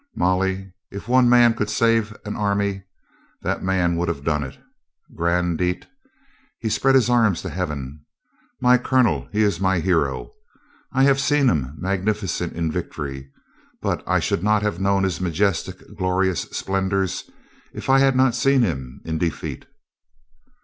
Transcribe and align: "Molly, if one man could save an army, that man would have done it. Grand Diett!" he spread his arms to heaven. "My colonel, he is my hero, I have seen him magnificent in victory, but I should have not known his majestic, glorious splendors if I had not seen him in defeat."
"Molly, 0.15 0.73
if 0.89 1.07
one 1.07 1.29
man 1.29 1.53
could 1.53 1.69
save 1.69 2.17
an 2.25 2.35
army, 2.35 2.85
that 3.43 3.61
man 3.61 3.95
would 3.97 4.07
have 4.07 4.23
done 4.23 4.41
it. 4.43 4.57
Grand 5.15 5.59
Diett!" 5.59 5.85
he 6.57 6.69
spread 6.69 6.95
his 6.95 7.07
arms 7.07 7.43
to 7.43 7.51
heaven. 7.51 8.03
"My 8.59 8.79
colonel, 8.79 9.27
he 9.31 9.43
is 9.43 9.59
my 9.59 9.79
hero, 9.79 10.31
I 10.91 11.03
have 11.03 11.19
seen 11.19 11.49
him 11.49 11.75
magnificent 11.77 12.53
in 12.53 12.71
victory, 12.71 13.29
but 13.79 14.01
I 14.07 14.19
should 14.19 14.39
have 14.43 14.63
not 14.81 14.81
known 14.81 15.03
his 15.03 15.21
majestic, 15.21 15.77
glorious 15.95 16.47
splendors 16.51 17.29
if 17.71 17.87
I 17.87 17.99
had 17.99 18.15
not 18.15 18.33
seen 18.33 18.63
him 18.63 19.01
in 19.05 19.19
defeat." 19.19 19.67